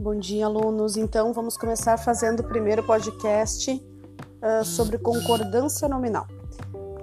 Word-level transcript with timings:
Bom 0.00 0.18
dia, 0.18 0.46
alunos. 0.46 0.96
Então, 0.96 1.30
vamos 1.30 1.58
começar 1.58 1.98
fazendo 1.98 2.40
o 2.40 2.44
primeiro 2.44 2.82
podcast 2.82 3.70
uh, 3.70 4.64
sobre 4.64 4.96
concordância 4.96 5.86
nominal. 5.86 6.26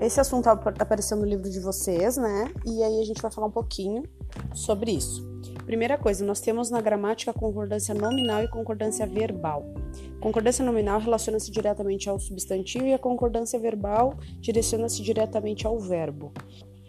Esse 0.01 0.19
assunto 0.19 0.49
está 0.49 0.73
aparecendo 0.79 1.19
no 1.19 1.27
livro 1.27 1.47
de 1.47 1.59
vocês, 1.59 2.17
né? 2.17 2.51
E 2.65 2.81
aí 2.81 2.99
a 2.99 3.05
gente 3.05 3.21
vai 3.21 3.29
falar 3.29 3.45
um 3.45 3.51
pouquinho 3.51 4.01
sobre 4.51 4.93
isso. 4.93 5.23
Primeira 5.63 5.95
coisa, 5.95 6.25
nós 6.25 6.41
temos 6.41 6.71
na 6.71 6.81
gramática 6.81 7.31
concordância 7.31 7.93
nominal 7.93 8.41
e 8.41 8.47
concordância 8.47 9.05
verbal. 9.05 9.63
Concordância 10.19 10.65
nominal 10.65 10.99
relaciona-se 10.99 11.51
diretamente 11.51 12.09
ao 12.09 12.19
substantivo 12.19 12.87
e 12.87 12.95
a 12.95 12.99
concordância 12.99 13.59
verbal 13.59 14.15
direciona-se 14.39 15.03
diretamente 15.03 15.67
ao 15.67 15.79
verbo. 15.79 16.31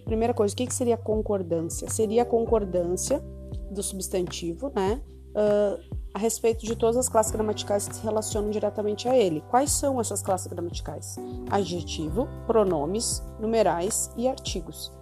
Primeira 0.07 0.33
coisa, 0.33 0.55
o 0.55 0.57
que, 0.57 0.67
que 0.67 0.75
seria 0.75 0.97
concordância? 0.97 1.87
Seria 1.91 2.23
a 2.23 2.25
concordância 2.25 3.23
do 3.71 3.83
substantivo, 3.83 4.73
né? 4.75 5.03
Uh, 5.35 5.98
a 6.13 6.19
respeito 6.19 6.65
de 6.65 6.75
todas 6.75 6.97
as 6.97 7.09
classes 7.09 7.33
gramaticais 7.33 7.89
que 7.89 7.97
se 7.97 8.03
relacionam 8.03 8.51
diretamente 8.51 9.09
a 9.09 9.17
ele. 9.17 9.43
Quais 9.49 9.71
são 9.71 10.01
essas 10.01 10.23
classes 10.23 10.47
gramaticais? 10.47 11.17
Adjetivo, 11.51 12.29
pronomes, 12.47 13.23
numerais 13.39 14.11
e 14.17 14.29
artigos. 14.29 14.93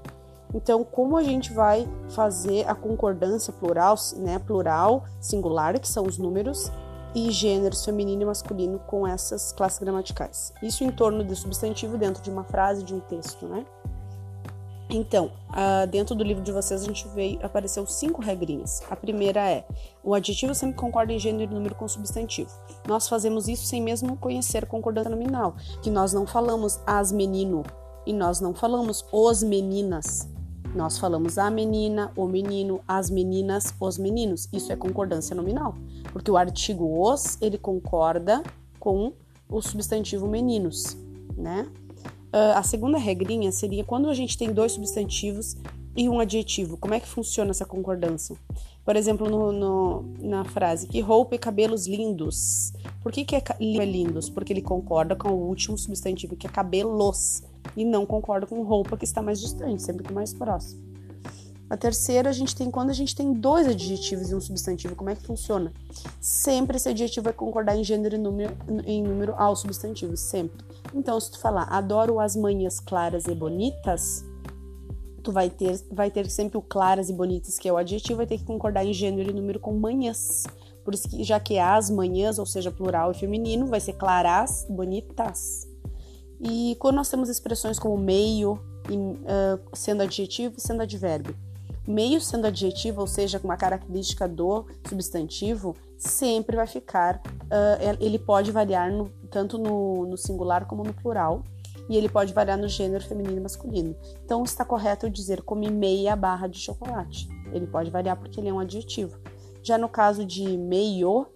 Então, 0.54 0.84
como 0.84 1.16
a 1.16 1.22
gente 1.22 1.52
vai 1.52 1.88
fazer 2.10 2.68
a 2.68 2.74
concordância 2.74 3.52
plural, 3.52 3.96
né, 4.16 4.38
plural, 4.38 5.04
singular, 5.20 5.78
que 5.78 5.88
são 5.88 6.04
os 6.04 6.18
números, 6.18 6.70
e 7.14 7.30
gêneros 7.30 7.82
feminino 7.84 8.22
e 8.22 8.26
masculino 8.26 8.78
com 8.80 9.06
essas 9.06 9.50
classes 9.52 9.78
gramaticais? 9.78 10.52
Isso 10.62 10.84
em 10.84 10.90
torno 10.90 11.24
do 11.24 11.34
substantivo 11.34 11.96
dentro 11.96 12.22
de 12.22 12.30
uma 12.30 12.44
frase, 12.44 12.82
de 12.82 12.94
um 12.94 13.00
texto, 13.00 13.46
né? 13.46 13.64
Então, 14.88 15.32
uh, 15.50 15.86
dentro 15.88 16.14
do 16.14 16.22
livro 16.22 16.42
de 16.42 16.52
vocês 16.52 16.82
a 16.82 16.84
gente 16.84 17.08
veio, 17.08 17.38
apareceu 17.44 17.84
cinco 17.86 18.22
regrinhas. 18.22 18.82
A 18.88 18.94
primeira 18.94 19.40
é: 19.50 19.66
o 20.02 20.14
adjetivo 20.14 20.54
sempre 20.54 20.76
concorda 20.76 21.12
em 21.12 21.18
gênero 21.18 21.50
e 21.50 21.54
número 21.54 21.74
com 21.74 21.86
o 21.86 21.88
substantivo. 21.88 22.50
Nós 22.86 23.08
fazemos 23.08 23.48
isso 23.48 23.66
sem 23.66 23.82
mesmo 23.82 24.16
conhecer 24.16 24.64
a 24.64 24.66
concordância 24.66 25.10
nominal, 25.10 25.56
que 25.82 25.90
nós 25.90 26.12
não 26.12 26.26
falamos 26.26 26.80
as 26.86 27.10
menino 27.10 27.64
e 28.06 28.12
nós 28.12 28.40
não 28.40 28.54
falamos 28.54 29.04
os 29.10 29.42
meninas. 29.42 30.28
Nós 30.74 30.98
falamos 30.98 31.38
a 31.38 31.50
menina, 31.50 32.12
o 32.14 32.26
menino, 32.26 32.80
as 32.86 33.08
meninas, 33.10 33.74
os 33.80 33.98
meninos. 33.98 34.48
Isso 34.52 34.70
é 34.70 34.76
concordância 34.76 35.34
nominal, 35.34 35.74
porque 36.12 36.30
o 36.30 36.36
artigo 36.36 37.00
os 37.00 37.38
ele 37.40 37.58
concorda 37.58 38.42
com 38.78 39.12
o 39.48 39.62
substantivo 39.62 40.28
meninos, 40.28 40.96
né? 41.36 41.66
Uh, 42.36 42.52
a 42.54 42.62
segunda 42.62 42.98
regrinha 42.98 43.50
seria 43.50 43.82
quando 43.82 44.10
a 44.10 44.14
gente 44.14 44.36
tem 44.36 44.52
dois 44.52 44.72
substantivos 44.72 45.56
e 45.96 46.06
um 46.06 46.20
adjetivo. 46.20 46.76
Como 46.76 46.92
é 46.92 47.00
que 47.00 47.08
funciona 47.08 47.50
essa 47.50 47.64
concordância? 47.64 48.36
Por 48.84 48.94
exemplo, 48.94 49.26
no, 49.26 49.50
no, 49.52 50.04
na 50.20 50.44
frase 50.44 50.86
que 50.86 51.00
roupa 51.00 51.34
e 51.34 51.38
cabelos 51.38 51.86
lindos. 51.86 52.74
Por 53.02 53.10
que, 53.10 53.24
que 53.24 53.36
é, 53.36 53.42
é 53.58 53.84
lindos? 53.86 54.28
Porque 54.28 54.52
ele 54.52 54.60
concorda 54.60 55.16
com 55.16 55.30
o 55.30 55.48
último 55.48 55.78
substantivo, 55.78 56.36
que 56.36 56.46
é 56.46 56.50
cabelos, 56.50 57.42
e 57.74 57.86
não 57.86 58.04
concorda 58.04 58.46
com 58.46 58.62
roupa, 58.64 58.98
que 58.98 59.06
está 59.06 59.22
mais 59.22 59.40
distante, 59.40 59.82
sempre 59.82 60.04
que 60.04 60.12
mais 60.12 60.34
próximo. 60.34 60.95
A 61.68 61.76
terceira, 61.76 62.30
a 62.30 62.32
gente 62.32 62.54
tem 62.54 62.70
quando 62.70 62.90
a 62.90 62.92
gente 62.92 63.14
tem 63.14 63.32
dois 63.32 63.66
adjetivos 63.66 64.30
e 64.30 64.34
um 64.34 64.40
substantivo, 64.40 64.94
como 64.94 65.10
é 65.10 65.16
que 65.16 65.22
funciona? 65.26 65.72
Sempre 66.20 66.76
esse 66.76 66.88
adjetivo 66.88 67.24
vai 67.24 67.32
concordar 67.32 67.76
em 67.76 67.82
gênero 67.82 68.14
e 68.14 68.18
número, 68.18 68.56
em 68.84 69.02
número 69.02 69.34
ao 69.36 69.56
substantivo, 69.56 70.16
sempre. 70.16 70.64
Então, 70.94 71.18
se 71.18 71.32
tu 71.32 71.40
falar 71.40 71.64
adoro 71.64 72.20
as 72.20 72.36
manhãs 72.36 72.78
claras 72.78 73.24
e 73.26 73.34
bonitas, 73.34 74.24
tu 75.24 75.32
vai 75.32 75.50
ter, 75.50 75.80
vai 75.90 76.08
ter 76.08 76.30
sempre 76.30 76.56
o 76.56 76.62
claras 76.62 77.10
e 77.10 77.12
bonitas, 77.12 77.58
que 77.58 77.68
é 77.68 77.72
o 77.72 77.76
adjetivo, 77.76 78.18
vai 78.18 78.26
ter 78.26 78.38
que 78.38 78.44
concordar 78.44 78.84
em 78.84 78.92
gênero 78.92 79.30
e 79.30 79.32
número 79.32 79.58
com 79.58 79.72
manhãs. 79.72 80.44
Por 80.84 80.94
isso 80.94 81.08
que, 81.08 81.24
já 81.24 81.40
que 81.40 81.56
é 81.56 81.62
as 81.62 81.90
manhãs, 81.90 82.38
ou 82.38 82.46
seja, 82.46 82.70
plural 82.70 83.10
e 83.10 83.14
feminino, 83.14 83.66
vai 83.66 83.80
ser 83.80 83.94
claras, 83.94 84.64
bonitas. 84.70 85.66
E 86.40 86.76
quando 86.78 86.94
nós 86.94 87.08
temos 87.08 87.28
expressões 87.28 87.76
como 87.76 87.98
meio, 87.98 88.52
uh, 88.52 89.60
sendo 89.72 90.04
adjetivo 90.04 90.54
e 90.56 90.60
sendo 90.60 90.82
advérbio, 90.82 91.34
meio 91.86 92.20
sendo 92.20 92.46
adjetivo, 92.46 93.00
ou 93.00 93.06
seja, 93.06 93.38
com 93.38 93.48
uma 93.48 93.56
característica 93.56 94.26
do 94.26 94.66
substantivo, 94.88 95.76
sempre 95.96 96.56
vai 96.56 96.66
ficar, 96.66 97.16
uh, 97.16 97.96
ele 98.00 98.18
pode 98.18 98.50
variar 98.50 98.90
no, 98.90 99.08
tanto 99.30 99.56
no, 99.58 100.06
no, 100.06 100.16
singular 100.16 100.66
como 100.66 100.82
no 100.82 100.92
plural, 100.92 101.42
e 101.88 101.96
ele 101.96 102.08
pode 102.08 102.32
variar 102.32 102.58
no 102.58 102.68
gênero 102.68 103.04
feminino 103.04 103.36
e 103.36 103.40
masculino. 103.40 103.94
Então 104.24 104.42
está 104.42 104.64
correto 104.64 105.06
eu 105.06 105.10
dizer 105.10 105.42
come 105.42 105.70
meia 105.70 106.16
barra 106.16 106.48
de 106.48 106.58
chocolate. 106.58 107.28
Ele 107.52 107.66
pode 107.66 107.90
variar 107.90 108.16
porque 108.16 108.40
ele 108.40 108.48
é 108.48 108.52
um 108.52 108.58
adjetivo. 108.58 109.16
Já 109.62 109.78
no 109.78 109.88
caso 109.88 110.24
de 110.24 110.44
meio, 110.56 111.26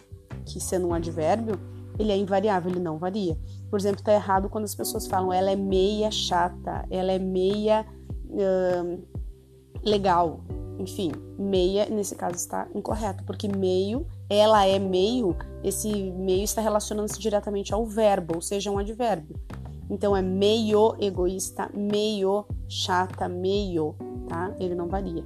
que 0.45 0.59
sendo 0.59 0.87
um 0.87 0.93
advérbio, 0.93 1.57
ele 1.97 2.11
é 2.11 2.17
invariável, 2.17 2.71
ele 2.71 2.81
não 2.81 2.97
varia. 2.97 3.37
Por 3.69 3.79
exemplo, 3.79 3.99
está 3.99 4.13
errado 4.13 4.49
quando 4.49 4.65
as 4.65 4.75
pessoas 4.75 5.07
falam 5.07 5.31
ela 5.31 5.51
é 5.51 5.55
meia 5.55 6.11
chata, 6.11 6.85
ela 6.89 7.11
é 7.11 7.19
meia. 7.19 7.85
Uh, 8.25 9.01
legal. 9.83 10.39
Enfim, 10.79 11.11
meia 11.37 11.87
nesse 11.89 12.15
caso 12.15 12.35
está 12.35 12.67
incorreto, 12.73 13.23
porque 13.23 13.47
meio, 13.47 14.05
ela 14.29 14.65
é 14.65 14.79
meio, 14.79 15.35
esse 15.63 15.89
meio 16.11 16.43
está 16.43 16.61
relacionando-se 16.61 17.19
diretamente 17.19 17.73
ao 17.73 17.85
verbo, 17.85 18.35
ou 18.35 18.41
seja, 18.41 18.71
um 18.71 18.79
advérbio. 18.79 19.35
Então 19.89 20.15
é 20.15 20.21
meio 20.21 20.95
egoísta, 20.99 21.69
meio 21.73 22.45
chata, 22.67 23.27
meio, 23.27 23.93
tá? 24.27 24.55
Ele 24.59 24.73
não 24.73 24.87
varia. 24.87 25.23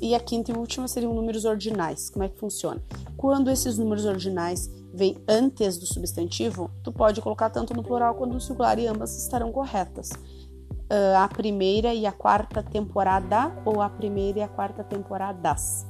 E 0.00 0.14
a 0.14 0.20
quinta 0.20 0.52
e 0.52 0.54
última 0.54 0.86
seriam 0.86 1.14
números 1.14 1.44
ordinais. 1.44 2.10
Como 2.10 2.24
é 2.24 2.28
que 2.28 2.38
funciona? 2.38 2.82
Quando 3.16 3.50
esses 3.50 3.78
números 3.78 4.04
ordinais 4.04 4.68
vêm 4.92 5.16
antes 5.26 5.78
do 5.78 5.86
substantivo, 5.86 6.70
tu 6.82 6.92
pode 6.92 7.22
colocar 7.22 7.50
tanto 7.50 7.72
no 7.72 7.82
plural 7.82 8.14
quanto 8.14 8.34
no 8.34 8.40
singular 8.40 8.78
e 8.78 8.86
ambas 8.86 9.16
estarão 9.16 9.50
corretas 9.50 10.10
uh, 10.92 11.16
a 11.16 11.28
primeira 11.28 11.94
e 11.94 12.04
a 12.04 12.12
quarta 12.12 12.62
temporada 12.62 13.50
ou 13.64 13.80
a 13.80 13.88
primeira 13.88 14.40
e 14.40 14.42
a 14.42 14.48
quarta 14.48 14.84
temporadas. 14.84 15.86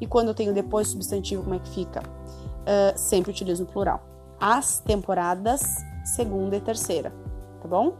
E 0.00 0.06
quando 0.06 0.28
eu 0.28 0.34
tenho 0.34 0.52
depois 0.52 0.88
substantivo, 0.88 1.44
como 1.44 1.54
é 1.54 1.60
que 1.60 1.70
fica? 1.70 2.00
Uh, 2.00 2.98
sempre 2.98 3.30
utilizo 3.30 3.62
o 3.62 3.66
plural. 3.66 4.02
As 4.40 4.80
temporadas, 4.80 5.62
segunda 6.04 6.56
e 6.56 6.60
terceira, 6.60 7.12
tá 7.60 7.68
bom? 7.68 7.94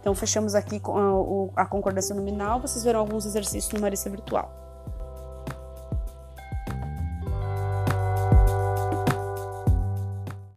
Então, 0.00 0.14
fechamos 0.14 0.54
aqui 0.54 0.78
com 0.78 1.50
a, 1.56 1.62
a 1.62 1.66
concordância 1.66 2.14
nominal. 2.14 2.60
Vocês 2.60 2.84
verão 2.84 3.00
alguns 3.00 3.26
exercícios 3.26 3.72
no 3.72 3.80
Marista 3.80 4.08
Virtual. 4.08 4.67